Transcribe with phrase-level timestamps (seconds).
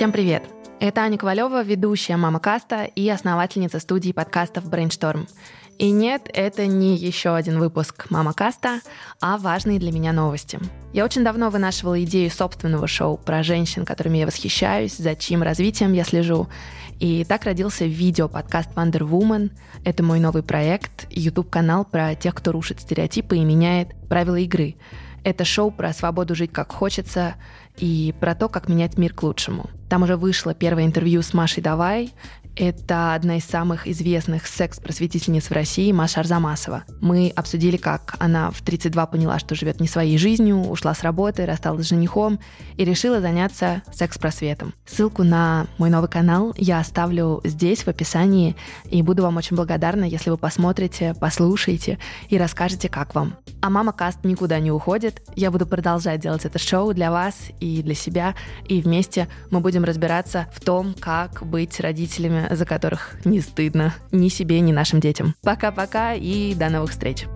[0.00, 0.42] Всем привет!
[0.80, 5.28] Это Аня Ковалева, ведущая Мама Каста и основательница студии подкастов Brainstorm.
[5.76, 8.80] И нет, это не еще один выпуск Мама Каста,
[9.20, 10.58] а важные для меня новости.
[10.94, 15.92] Я очень давно вынашивала идею собственного шоу про женщин, которыми я восхищаюсь, за чьим развитием
[15.92, 16.48] я слежу.
[16.98, 19.50] И так родился видео-подкаст Wonder Woman.
[19.84, 24.76] Это мой новый проект, YouTube-канал про тех, кто рушит стереотипы и меняет правила игры.
[25.24, 27.34] Это шоу про свободу жить как хочется
[27.76, 29.70] и про то, как менять мир к лучшему.
[29.88, 32.12] Там уже вышло первое интервью с Машей Давай.
[32.56, 36.84] Это одна из самых известных секс-просветительниц в России, Маша Арзамасова.
[37.00, 41.46] Мы обсудили, как она в 32 поняла, что живет не своей жизнью, ушла с работы,
[41.46, 42.38] рассталась с женихом
[42.76, 44.74] и решила заняться секс-просветом.
[44.84, 48.56] Ссылку на мой новый канал я оставлю здесь, в описании,
[48.90, 51.98] и буду вам очень благодарна, если вы посмотрите, послушаете
[52.28, 53.36] и расскажете, как вам.
[53.62, 55.22] А Мама Каст никуда не уходит.
[55.36, 58.34] Я буду продолжать делать это шоу для вас и для себя,
[58.66, 64.28] и вместе мы будем разбираться в том, как быть родителями за которых не стыдно ни
[64.28, 65.34] себе, ни нашим детям.
[65.42, 67.26] Пока-пока и до новых встреч!